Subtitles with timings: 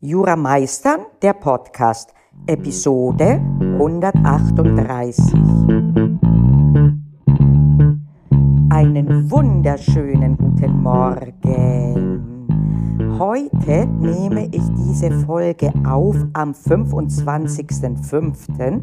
[0.00, 2.14] Jura Meistern, der Podcast,
[2.46, 3.40] Episode
[3.78, 5.34] 138.
[8.70, 12.38] Einen wunderschönen guten Morgen.
[13.18, 18.80] Heute nehme ich diese Folge auf am 25.05.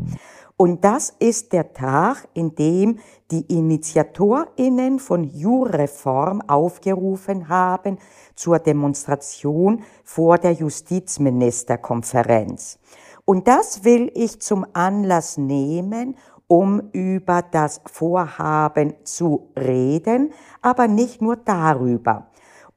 [0.57, 2.99] Und das ist der Tag, in dem
[3.29, 7.97] die Initiatorinnen von Jurreform aufgerufen haben
[8.35, 12.79] zur Demonstration vor der Justizministerkonferenz.
[13.25, 16.15] Und das will ich zum Anlass nehmen,
[16.47, 22.27] um über das Vorhaben zu reden, aber nicht nur darüber.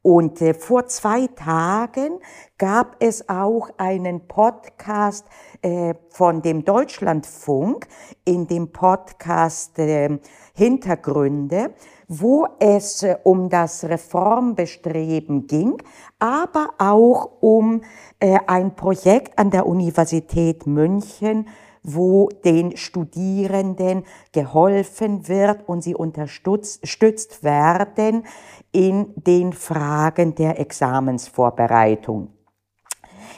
[0.02, 2.20] Und äh, vor zwei Tagen
[2.56, 5.26] gab es auch einen Podcast
[5.60, 7.88] äh, von dem Deutschlandfunk
[8.24, 10.18] in dem Podcast äh,
[10.54, 11.74] Hintergründe,
[12.06, 15.82] wo es äh, um das Reformbestreben ging,
[16.20, 17.82] aber auch um
[18.20, 21.48] äh, ein Projekt an der Universität München,
[21.82, 28.24] wo den Studierenden geholfen wird und sie unterstützt werden
[28.72, 32.28] in den Fragen der Examensvorbereitung.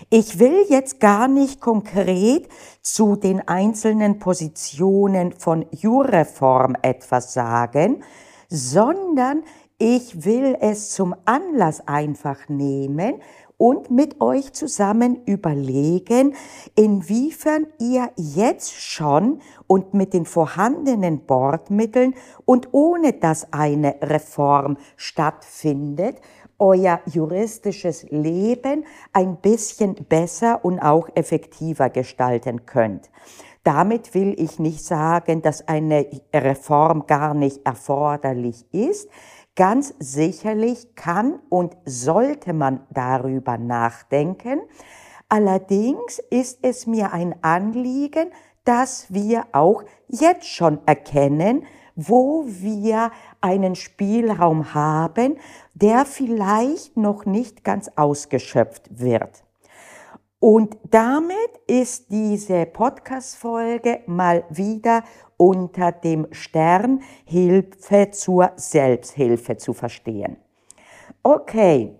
[0.08, 2.48] Ich will jetzt gar nicht konkret
[2.82, 8.02] zu den einzelnen Positionen von Jurreform etwas sagen,
[8.48, 9.42] sondern
[9.78, 13.20] ich will es zum Anlass einfach nehmen
[13.60, 16.34] und mit euch zusammen überlegen,
[16.76, 22.14] inwiefern ihr jetzt schon und mit den vorhandenen Bordmitteln
[22.46, 26.22] und ohne dass eine Reform stattfindet,
[26.58, 33.10] euer juristisches Leben ein bisschen besser und auch effektiver gestalten könnt.
[33.62, 39.10] Damit will ich nicht sagen, dass eine Reform gar nicht erforderlich ist.
[39.56, 44.60] Ganz sicherlich kann und sollte man darüber nachdenken.
[45.28, 48.30] Allerdings ist es mir ein Anliegen,
[48.64, 51.64] dass wir auch jetzt schon erkennen,
[51.96, 55.36] wo wir einen Spielraum haben,
[55.74, 59.44] der vielleicht noch nicht ganz ausgeschöpft wird.
[60.40, 61.36] Und damit
[61.66, 65.04] ist diese Podcast-Folge mal wieder
[65.36, 70.38] unter dem Stern Hilfe zur Selbsthilfe zu verstehen.
[71.22, 71.94] Okay,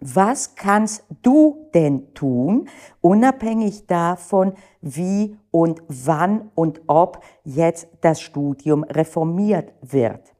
[0.00, 2.68] was kannst du denn tun,
[3.00, 10.34] unabhängig davon, wie und wann und ob jetzt das Studium reformiert wird?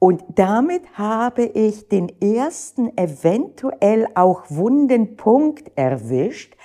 [0.00, 6.56] Und damit habe ich den ersten eventuell auch wunden Punkt erwischt,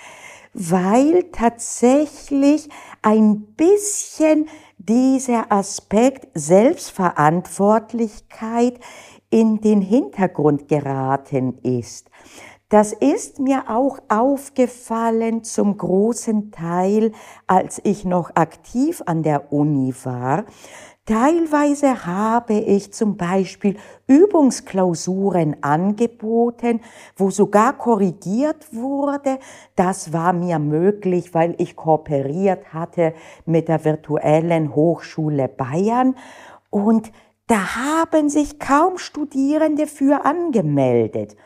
[0.54, 2.70] weil tatsächlich
[3.02, 4.48] ein bisschen
[4.78, 8.80] dieser Aspekt Selbstverantwortlichkeit
[9.28, 12.08] in den Hintergrund geraten ist.
[12.70, 17.12] Das ist mir auch aufgefallen zum großen Teil,
[17.46, 20.46] als ich noch aktiv an der Uni war,
[21.06, 23.76] Teilweise habe ich zum Beispiel
[24.08, 26.80] Übungsklausuren angeboten,
[27.16, 29.38] wo sogar korrigiert wurde.
[29.76, 33.14] Das war mir möglich, weil ich kooperiert hatte
[33.44, 36.16] mit der virtuellen Hochschule Bayern.
[36.70, 37.12] Und
[37.46, 41.36] da haben sich kaum Studierende für angemeldet.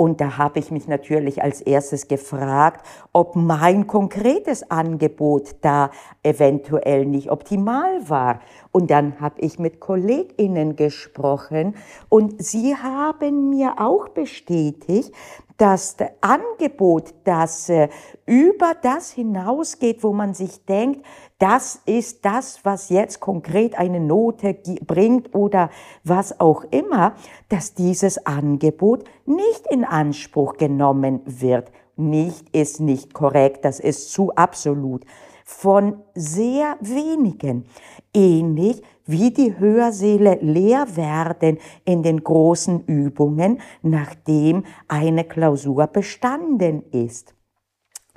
[0.00, 5.90] Und da habe ich mich natürlich als erstes gefragt, ob mein konkretes Angebot da
[6.22, 8.40] eventuell nicht optimal war.
[8.72, 11.74] Und dann habe ich mit Kolleginnen gesprochen
[12.08, 15.12] und sie haben mir auch bestätigt,
[15.56, 17.88] dass das Angebot, das äh,
[18.24, 21.04] über das hinausgeht, wo man sich denkt,
[21.38, 24.56] das ist das, was jetzt konkret eine Note
[24.86, 25.68] bringt oder
[26.02, 27.14] was auch immer,
[27.50, 31.70] dass dieses Angebot nicht in Anspruch genommen wird.
[31.96, 35.04] Nicht ist nicht korrekt, das ist zu absolut.
[35.52, 37.66] Von sehr wenigen.
[38.14, 47.34] Ähnlich wie die Hörsäle leer werden in den großen Übungen, nachdem eine Klausur bestanden ist.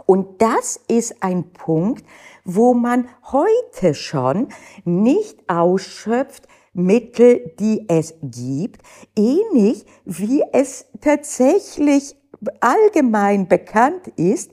[0.06, 2.06] Und das ist ein Punkt,
[2.46, 4.48] wo man heute schon
[4.86, 8.82] nicht ausschöpft, Mittel, die es gibt,
[9.18, 12.16] ähnlich wie es tatsächlich
[12.60, 14.52] allgemein bekannt ist,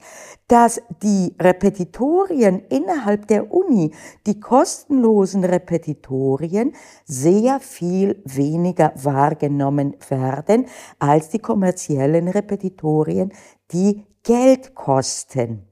[0.48, 3.94] dass die Repetitorien innerhalb der Uni,
[4.26, 6.72] die kostenlosen Repetitorien,
[7.04, 10.66] sehr viel weniger wahrgenommen werden
[10.98, 13.32] als die kommerziellen Repetitorien,
[13.72, 15.68] die Geld kosten.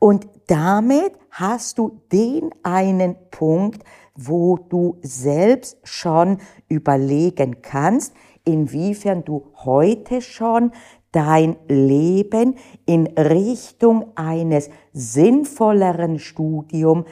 [0.00, 3.84] Und damit hast du den einen Punkt,
[4.16, 6.38] wo du selbst schon
[6.68, 8.14] überlegen kannst,
[8.44, 10.72] inwiefern du heute schon
[11.12, 17.06] dein Leben in Richtung eines sinnvolleren Studiums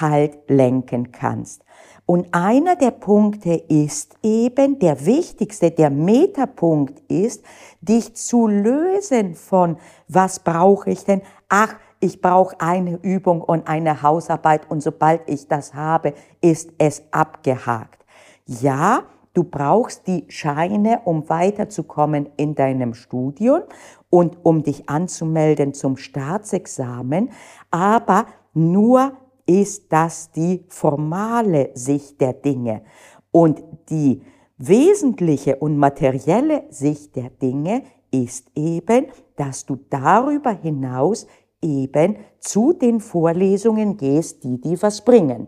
[0.00, 1.62] halt lenken kannst.
[2.06, 7.44] Und einer der Punkte ist eben, der wichtigste, der Metapunkt ist,
[7.80, 9.76] dich zu lösen von,
[10.06, 11.22] was brauche ich denn?
[11.48, 17.02] Ach, ich brauche eine Übung und eine Hausarbeit und sobald ich das habe, ist es
[17.10, 18.04] abgehakt.
[18.44, 19.02] Ja,
[19.36, 23.62] du brauchst die Scheine, um weiterzukommen in deinem Studium
[24.08, 27.30] und um dich anzumelden zum Staatsexamen,
[27.70, 29.12] aber nur
[29.44, 32.82] ist das die formale Sicht der Dinge.
[33.30, 34.22] Und die
[34.56, 39.06] wesentliche und materielle Sicht der Dinge ist eben,
[39.36, 41.26] dass du darüber hinaus
[41.60, 45.46] eben zu den Vorlesungen gehst, die dir was bringen.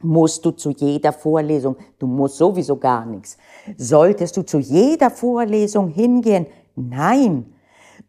[0.00, 3.36] Musst du zu jeder Vorlesung, du musst sowieso gar nichts.
[3.76, 6.46] Solltest du zu jeder Vorlesung hingehen?
[6.76, 7.52] Nein.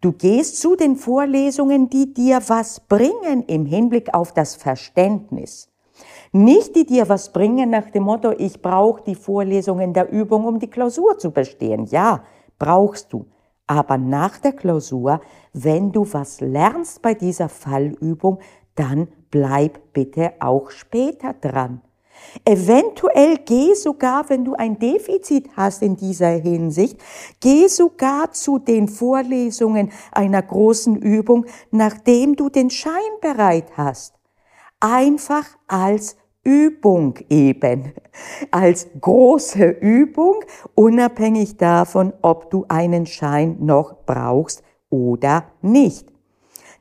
[0.01, 5.69] Du gehst zu den Vorlesungen, die dir was bringen im Hinblick auf das Verständnis.
[6.31, 10.59] Nicht die dir was bringen nach dem Motto, ich brauche die Vorlesungen der Übung, um
[10.59, 11.85] die Klausur zu bestehen.
[11.85, 12.23] Ja,
[12.59, 13.25] brauchst du.
[13.65, 15.21] Aber nach der Klausur,
[15.53, 18.39] wenn du was lernst bei dieser Fallübung,
[18.75, 21.81] dann bleib bitte auch später dran.
[22.45, 26.99] Eventuell geh sogar, wenn du ein Defizit hast in dieser Hinsicht,
[27.39, 32.91] geh sogar zu den Vorlesungen einer großen Übung, nachdem du den Schein
[33.21, 34.15] bereit hast.
[34.79, 37.93] Einfach als Übung eben,
[38.51, 40.43] als große Übung,
[40.73, 46.07] unabhängig davon, ob du einen Schein noch brauchst oder nicht.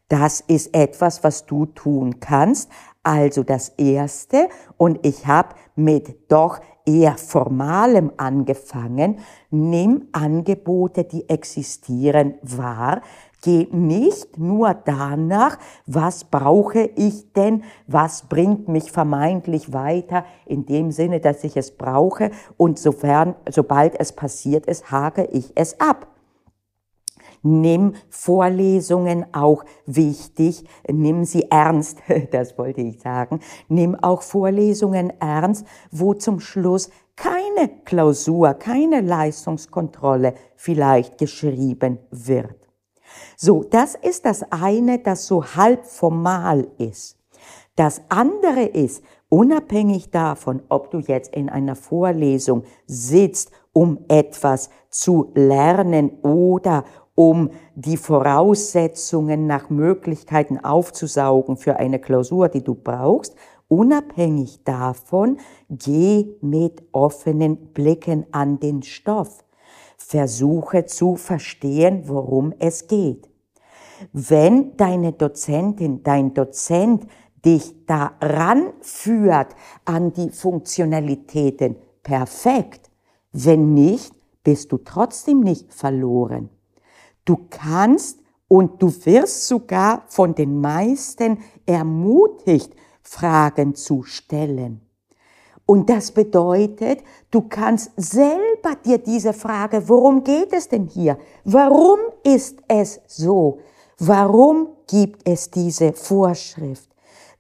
[0.08, 2.70] Das ist etwas, was du tun kannst,
[3.02, 9.18] also das Erste, und ich habe mit doch eher formalem angefangen,
[9.50, 13.02] nimm Angebote, die existieren, wahr,
[13.42, 20.90] geh nicht nur danach, was brauche ich denn, was bringt mich vermeintlich weiter, in dem
[20.90, 26.08] Sinne, dass ich es brauche, und sofern, sobald es passiert ist, hake ich es ab.
[27.42, 31.98] Nimm Vorlesungen auch wichtig, nimm sie ernst,
[32.30, 33.40] das wollte ich sagen.
[33.68, 42.54] Nimm auch Vorlesungen ernst, wo zum Schluss keine Klausur, keine Leistungskontrolle vielleicht geschrieben wird.
[43.36, 47.16] So, das ist das eine, das so halb formal ist.
[47.74, 55.30] Das andere ist, unabhängig davon, ob du jetzt in einer Vorlesung sitzt, um etwas zu
[55.34, 56.84] lernen oder
[57.18, 63.34] um die Voraussetzungen nach Möglichkeiten aufzusaugen für eine Klausur, die du brauchst,
[63.66, 65.38] unabhängig davon,
[65.68, 69.44] geh mit offenen Blicken an den Stoff.
[69.96, 73.28] Versuche zu verstehen, worum es geht.
[74.12, 77.04] Wenn deine Dozentin, dein Dozent
[77.44, 81.74] dich daran führt an die Funktionalitäten,
[82.04, 82.92] perfekt.
[83.32, 84.14] Wenn nicht,
[84.44, 86.50] bist du trotzdem nicht verloren.
[87.28, 91.36] Du kannst und du wirst sogar von den meisten
[91.66, 94.80] ermutigt, Fragen zu stellen.
[95.66, 101.18] Und das bedeutet, du kannst selber dir diese Frage, worum geht es denn hier?
[101.44, 103.58] Warum ist es so?
[103.98, 106.88] Warum gibt es diese Vorschrift?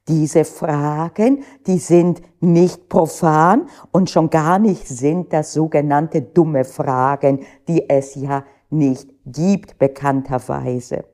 [0.06, 7.46] Diese Fragen, die sind nicht profan und schon gar nicht sind das sogenannte dumme Fragen,
[7.66, 11.04] die es ja nicht gibt, bekannterweise.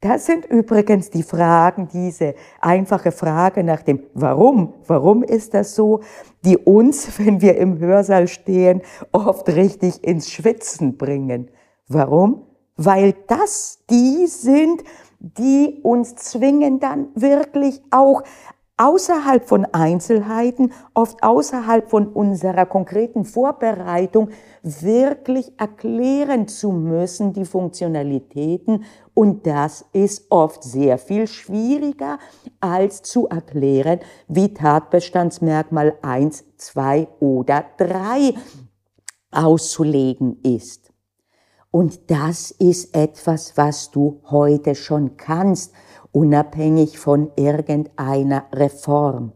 [0.00, 6.00] Das sind übrigens die Fragen, diese einfache Frage nach dem Warum, warum ist das so,
[6.44, 11.50] die uns, wenn wir im Hörsaal stehen, oft richtig ins Schwitzen bringen.
[11.88, 12.42] Warum?
[12.76, 14.82] Weil das die sind,
[15.20, 18.22] die uns zwingen dann wirklich auch
[18.76, 24.30] außerhalb von Einzelheiten, oft außerhalb von unserer konkreten Vorbereitung,
[24.62, 28.84] wirklich erklären zu müssen, die Funktionalitäten.
[29.14, 32.18] Und das ist oft sehr viel schwieriger,
[32.60, 38.34] als zu erklären, wie Tatbestandsmerkmal 1, 2 oder 3
[39.30, 40.92] auszulegen ist.
[41.70, 45.74] Und das ist etwas, was du heute schon kannst
[46.14, 49.32] unabhängig von irgendeiner Reform.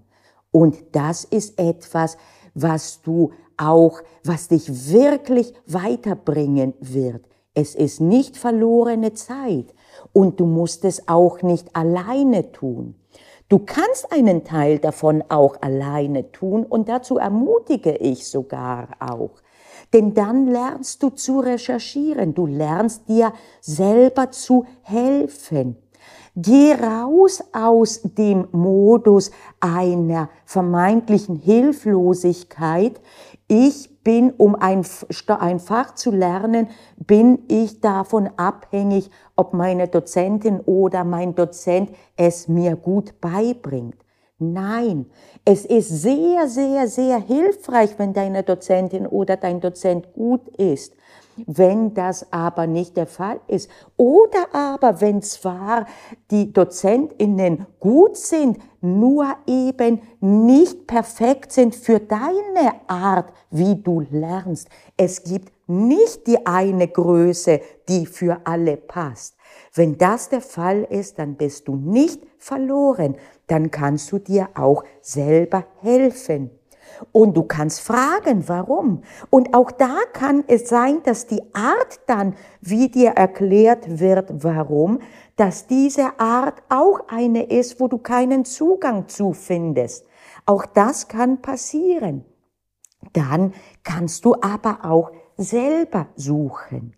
[0.51, 2.17] Und das ist etwas,
[2.55, 7.27] was du auch, was dich wirklich weiterbringen wird.
[7.53, 9.75] Es ist nicht verlorene Zeit
[10.13, 12.95] und du musst es auch nicht alleine tun.
[13.49, 19.31] Du kannst einen Teil davon auch alleine tun und dazu ermutige ich sogar auch.
[19.93, 25.77] Denn dann lernst du zu recherchieren, du lernst dir selber zu helfen.
[26.40, 33.00] Geh raus aus dem Modus einer vermeintlichen Hilflosigkeit.
[33.49, 34.87] Ich bin, um ein,
[35.40, 42.47] ein Fach zu lernen, bin ich davon abhängig, ob meine Dozentin oder mein Dozent es
[42.47, 43.97] mir gut beibringt.
[44.38, 45.07] Nein,
[45.45, 50.95] es ist sehr, sehr, sehr hilfreich, wenn deine Dozentin oder dein Dozent gut ist.
[51.47, 55.87] Wenn das aber nicht der Fall ist oder aber wenn zwar
[56.30, 64.68] die Dozentinnen gut sind, nur eben nicht perfekt sind für deine Art, wie du lernst.
[64.97, 69.37] Es gibt nicht die eine Größe, die für alle passt.
[69.75, 73.16] Wenn das der Fall ist, dann bist du nicht verloren.
[73.47, 76.50] Dann kannst du dir auch selber helfen.
[77.12, 79.02] Und du kannst fragen, warum.
[79.30, 85.00] Und auch da kann es sein, dass die Art dann, wie dir erklärt wird, warum,
[85.37, 90.07] dass diese Art auch eine ist, wo du keinen Zugang zu findest.
[90.47, 92.25] Auch das kann passieren.
[93.12, 93.54] Dann
[93.85, 96.95] kannst du aber auch selber suchen.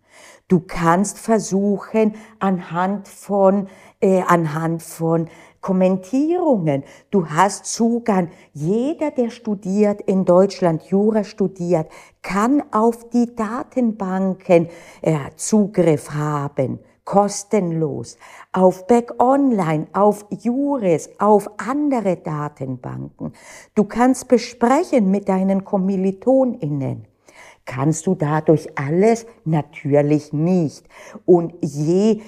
[0.49, 3.69] Du kannst versuchen, anhand von,
[4.01, 5.29] äh, anhand von
[5.61, 6.85] Kommentierungen.
[7.11, 8.31] Du hast Zugang.
[8.53, 11.89] Jeder, der studiert in Deutschland, Jura studiert,
[12.23, 14.69] kann auf die Datenbanken
[15.03, 16.81] äh, Zugriff haben.
[17.05, 18.19] Kostenlos.
[18.53, 23.33] Auf Back Online, auf Juris, auf andere Datenbanken.
[23.75, 27.07] Du kannst besprechen mit deinen KommilitonInnen.
[27.65, 29.27] Kannst du dadurch alles?
[29.45, 30.89] Natürlich nicht.
[31.27, 32.21] Und je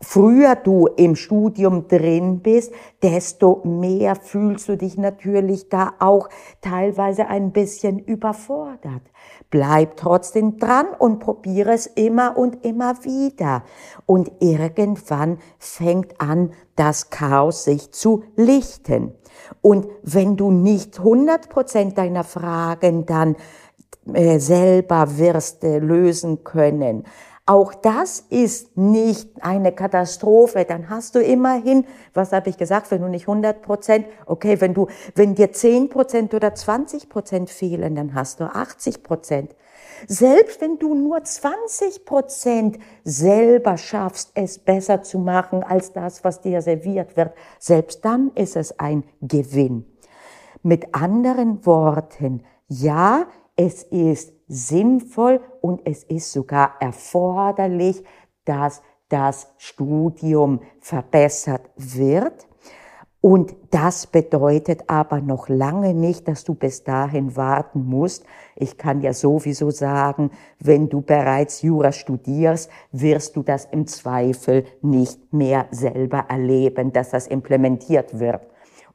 [0.00, 6.28] früher du im Studium drin bist, desto mehr fühlst du dich natürlich da auch
[6.60, 9.02] teilweise ein bisschen überfordert.
[9.50, 13.64] Bleib trotzdem dran und probiere es immer und immer wieder.
[14.06, 19.14] Und irgendwann fängt an, das Chaos sich zu lichten.
[19.62, 23.36] Und wenn du nicht 100 Prozent deiner Fragen dann
[24.12, 27.04] äh, selber wirst äh, lösen können,
[27.48, 30.66] auch das ist nicht eine Katastrophe.
[30.66, 34.74] Dann hast du immerhin, was habe ich gesagt, wenn du nicht 100 Prozent, okay, wenn
[34.74, 39.56] du, wenn dir 10 Prozent oder 20 Prozent fehlen, dann hast du 80 Prozent.
[40.06, 46.42] Selbst wenn du nur 20 Prozent selber schaffst, es besser zu machen als das, was
[46.42, 49.86] dir serviert wird, selbst dann ist es ein Gewinn.
[50.62, 53.26] Mit anderen Worten, ja,
[53.56, 58.02] es ist sinnvoll und es ist sogar erforderlich,
[58.44, 62.48] dass das Studium verbessert wird.
[63.20, 68.24] Und das bedeutet aber noch lange nicht, dass du bis dahin warten musst.
[68.54, 74.64] Ich kann ja sowieso sagen, wenn du bereits Jura studierst, wirst du das im Zweifel
[74.82, 78.42] nicht mehr selber erleben, dass das implementiert wird.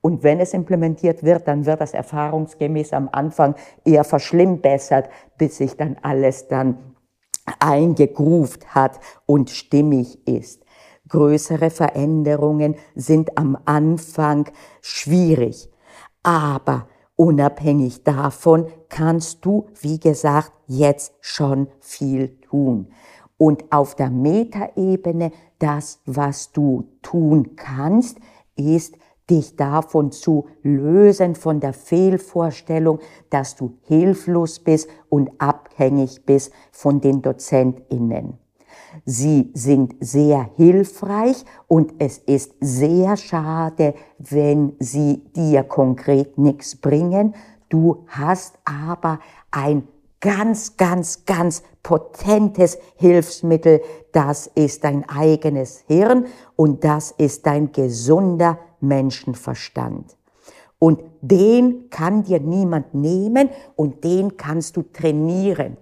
[0.04, 3.56] Und wenn es implementiert wird, dann wird das erfahrungsgemäß am Anfang
[3.86, 5.08] eher verschlimmbessert,
[5.38, 6.78] bis sich dann alles dann
[7.60, 10.66] eingegruft hat und stimmig ist.
[11.08, 14.50] Größere Veränderungen sind am Anfang
[14.82, 15.70] schwierig.
[16.22, 22.92] Aber unabhängig davon kannst du, wie gesagt, jetzt schon viel tun.
[23.38, 28.18] Und auf der Metaebene, das, was du tun kannst,
[28.58, 28.98] ist
[29.34, 33.00] dich davon zu lösen, von der Fehlvorstellung,
[33.30, 38.38] dass du hilflos bist und abhängig bist von den Dozentinnen.
[39.06, 47.34] Sie sind sehr hilfreich und es ist sehr schade, wenn sie dir konkret nichts bringen.
[47.70, 49.88] Du hast aber ein
[50.20, 53.82] ganz, ganz, ganz potentes Hilfsmittel.
[54.12, 60.18] Das ist dein eigenes Hirn und das ist dein gesunder Menschenverstand.
[60.80, 65.78] Und den kann dir niemand nehmen und den kannst du trainieren.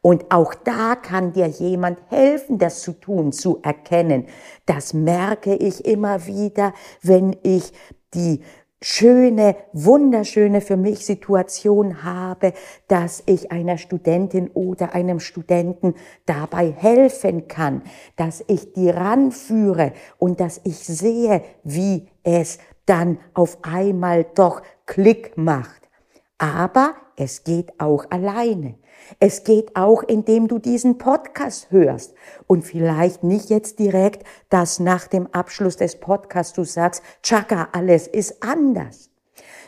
[0.00, 4.26] Und auch da kann dir jemand helfen, das zu tun, zu erkennen.
[4.66, 7.72] Das merke ich immer wieder, wenn ich
[8.14, 8.42] die
[8.84, 12.52] schöne, wunderschöne für mich Situation habe,
[12.86, 15.94] dass ich einer Studentin oder einem Studenten
[16.26, 17.80] dabei helfen kann,
[18.16, 25.38] dass ich die ranführe und dass ich sehe, wie es dann auf einmal doch Klick
[25.38, 25.88] macht.
[26.36, 28.74] Aber es geht auch alleine.
[29.20, 32.14] Es geht auch, indem du diesen Podcast hörst
[32.46, 38.06] und vielleicht nicht jetzt direkt, dass nach dem Abschluss des Podcasts du sagst, Chaka, alles
[38.06, 39.10] ist anders.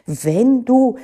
[0.07, 0.97] Wenn du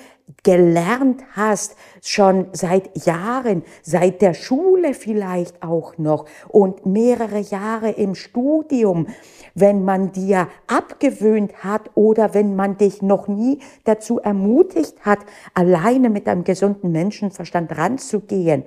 [0.42, 8.14] gelernt hast, schon seit Jahren, seit der Schule vielleicht auch noch und mehrere Jahre im
[8.14, 9.08] Studium,
[9.54, 15.20] wenn man dir abgewöhnt hat oder wenn man dich noch nie dazu ermutigt hat,
[15.54, 18.64] alleine mit einem gesunden Menschenverstand ranzugehen,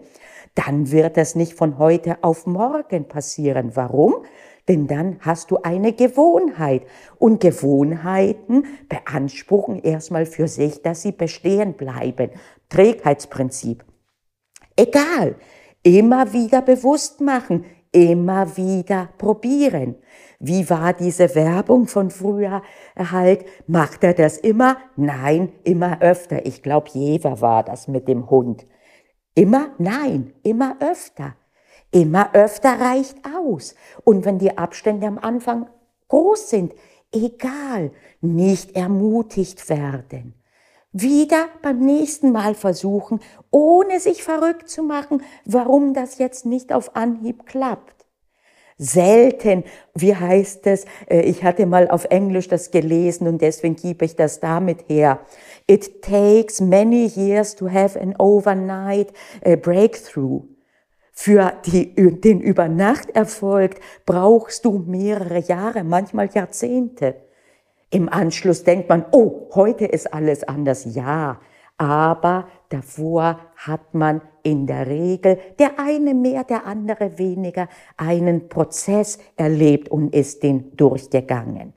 [0.55, 3.71] dann wird es nicht von heute auf morgen passieren.
[3.75, 4.15] Warum?
[4.67, 6.83] Denn dann hast du eine Gewohnheit.
[7.19, 12.31] Und Gewohnheiten beanspruchen erstmal für sich, dass sie bestehen bleiben.
[12.69, 13.83] Trägheitsprinzip.
[14.75, 15.35] Egal.
[15.83, 17.65] Immer wieder bewusst machen.
[17.91, 19.95] Immer wieder probieren.
[20.39, 22.61] Wie war diese Werbung von früher
[22.97, 23.45] halt?
[23.67, 24.77] Macht er das immer?
[24.95, 26.45] Nein, immer öfter.
[26.45, 28.65] Ich glaube, Jever war das mit dem Hund.
[29.33, 29.69] Immer?
[29.77, 31.35] Nein, immer öfter.
[31.91, 33.75] Immer öfter reicht aus.
[34.03, 35.69] Und wenn die Abstände am Anfang
[36.09, 36.73] groß sind,
[37.13, 40.33] egal, nicht ermutigt werden.
[40.91, 43.19] Wieder beim nächsten Mal versuchen,
[43.51, 47.94] ohne sich verrückt zu machen, warum das jetzt nicht auf Anhieb klappt.
[48.77, 49.63] Selten,
[49.93, 54.17] wie heißt es, äh, ich hatte mal auf Englisch das gelesen und deswegen gebe ich
[54.17, 55.19] das damit her.
[55.67, 59.13] It takes many years to have an overnight
[59.45, 60.43] uh, breakthrough.
[61.13, 67.15] Für die, den Übernachterfolg brauchst du mehrere Jahre, manchmal Jahrzehnte.
[67.89, 70.83] Im Anschluss denkt man, oh, heute ist alles anders.
[70.93, 71.39] Ja,
[71.77, 77.67] aber davor hat man in der Regel, der eine mehr, der andere weniger,
[77.97, 81.73] einen Prozess erlebt und ist den durchgegangen.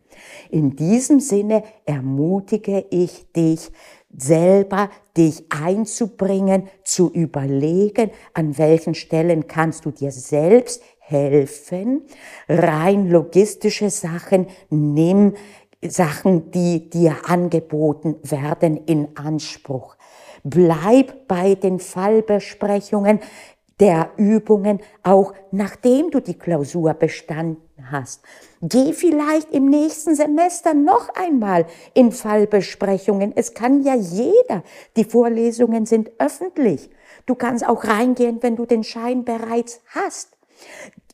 [0.50, 3.70] In diesem Sinne ermutige ich dich,
[4.16, 12.02] selber dich einzubringen, zu überlegen, an welchen Stellen kannst du dir selbst helfen.
[12.48, 15.34] Rein logistische Sachen, nimm
[15.82, 19.96] Sachen, die dir angeboten werden, in Anspruch.
[20.44, 23.20] Bleib bei den Fallbesprechungen
[23.80, 28.22] der Übungen, auch nachdem du die Klausur bestanden hast.
[28.60, 33.32] Geh vielleicht im nächsten Semester noch einmal in Fallbesprechungen.
[33.36, 34.64] Es kann ja jeder.
[34.96, 36.90] Die Vorlesungen sind öffentlich.
[37.26, 40.37] Du kannst auch reingehen, wenn du den Schein bereits hast.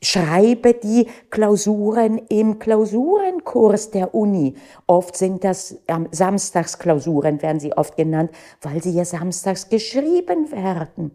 [0.02, 4.54] Schreibe die Klausuren im Klausurenkurs der Uni.
[4.86, 8.30] Oft sind das ähm, Samstagsklausuren, werden sie oft genannt,
[8.60, 11.12] weil sie ja samstags geschrieben werden.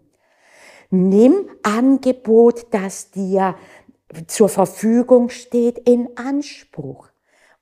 [0.90, 3.56] Nimm Angebot, das dir
[4.26, 7.10] zur Verfügung steht, in Anspruch.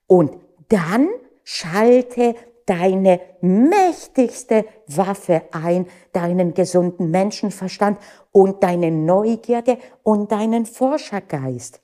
[0.07, 0.37] Und
[0.69, 1.09] dann
[1.43, 2.35] schalte
[2.67, 7.97] deine mächtigste Waffe ein, deinen gesunden Menschenverstand
[8.31, 11.81] und deine Neugierde und deinen Forschergeist.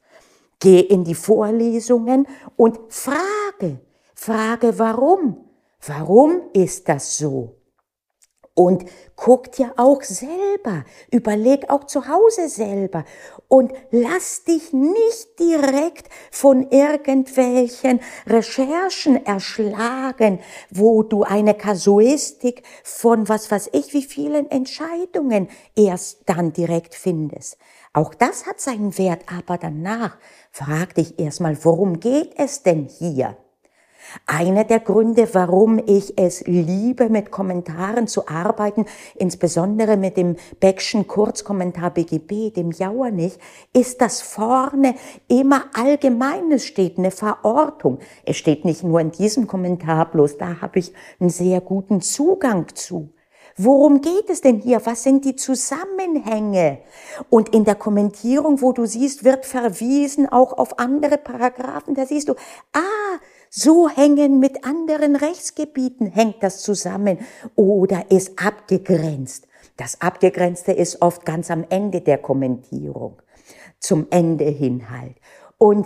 [0.59, 3.79] Geh in die Vorlesungen und frage,
[4.13, 5.37] frage warum.
[5.85, 7.55] Warum ist das so?
[8.55, 8.85] Und
[9.15, 13.03] guck dir auch selber, überleg auch zu Hause selber
[13.47, 20.39] und lass dich nicht direkt von irgendwelchen Recherchen erschlagen,
[20.69, 27.57] wo du eine Kasuistik von was weiß ich wie vielen Entscheidungen erst dann direkt findest.
[27.91, 30.17] Auch das hat seinen Wert, aber danach
[30.51, 33.35] frag dich erstmal, worum geht es denn hier?
[34.25, 41.07] Einer der Gründe, warum ich es liebe, mit Kommentaren zu arbeiten, insbesondere mit dem Beckschen
[41.07, 43.37] Kurzkommentar BGB, dem Jauernich,
[43.73, 44.95] ist, dass vorne
[45.27, 47.99] immer Allgemeines steht, eine Verortung.
[48.25, 52.67] Es steht nicht nur in diesem Kommentar, bloß da habe ich einen sehr guten Zugang
[52.75, 53.09] zu.
[53.55, 54.83] Worum geht es denn hier?
[54.85, 56.79] Was sind die Zusammenhänge?
[57.29, 61.93] Und in der Kommentierung, wo du siehst, wird verwiesen auch auf andere Paragraphen.
[61.93, 62.33] Da siehst du,
[62.73, 63.19] ah,
[63.55, 67.19] so hängen mit anderen Rechtsgebieten, hängt das zusammen
[67.55, 69.47] oder ist abgegrenzt.
[69.77, 73.21] Das Abgegrenzte ist oft ganz am Ende der Kommentierung,
[73.77, 75.17] zum Ende hin halt.
[75.59, 75.85] Und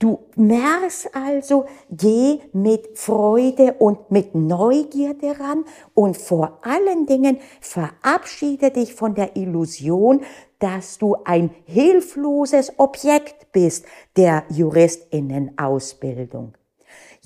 [0.00, 5.64] du merkst also, geh mit Freude und mit Neugierde ran
[5.94, 10.22] und vor allen Dingen verabschiede dich von der Illusion,
[10.58, 13.84] dass du ein hilfloses Objekt bist
[14.16, 16.54] der Juristinnenausbildung.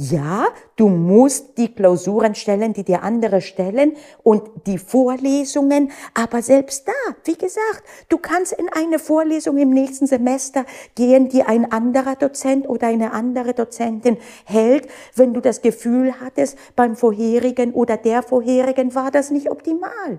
[0.02, 6.88] Ja, du musst die Klausuren stellen, die dir andere stellen und die Vorlesungen, aber selbst
[6.88, 12.16] da, wie gesagt, du kannst in eine Vorlesung im nächsten Semester gehen, die ein anderer
[12.16, 18.22] Dozent oder eine andere Dozentin hält, wenn du das Gefühl hattest, beim vorherigen oder der
[18.22, 20.18] vorherigen war das nicht optimal.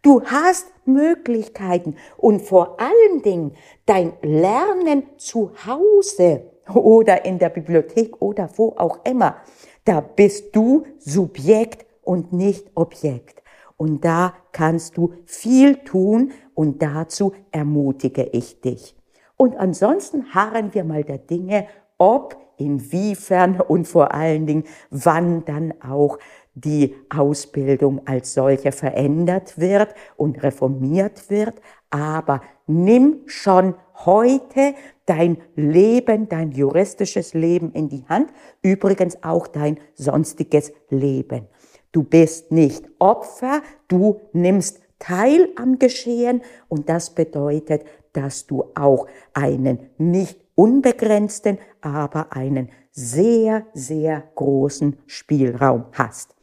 [0.00, 8.20] Du hast Möglichkeiten und vor allen Dingen dein Lernen zu Hause oder in der Bibliothek
[8.20, 9.36] oder wo auch immer.
[9.84, 13.42] Da bist du Subjekt und nicht Objekt.
[13.76, 18.96] Und da kannst du viel tun und dazu ermutige ich dich.
[19.36, 21.66] Und ansonsten harren wir mal der Dinge,
[21.98, 26.18] ob, inwiefern und vor allen Dingen, wann dann auch
[26.54, 31.60] die Ausbildung als solche verändert wird und reformiert wird.
[31.90, 33.74] Aber nimm schon
[34.04, 34.74] heute
[35.06, 38.30] dein Leben, dein juristisches Leben in die Hand,
[38.62, 41.46] übrigens auch dein sonstiges Leben.
[41.92, 49.06] Du bist nicht Opfer, du nimmst teil am Geschehen und das bedeutet, dass du auch
[49.32, 56.34] einen nicht unbegrenzten, aber einen sehr, sehr großen Spielraum hast.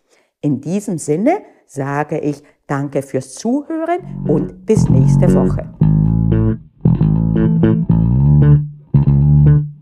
[0.41, 5.90] In diesem Sinne sage ich danke fürs Zuhören und bis nächste Woche.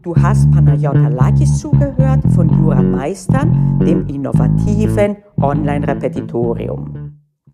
[0.10, 7.19] Du hast Panayota Lakis zugehört von Jura Meistern, dem innovativen Online-Repetitorium.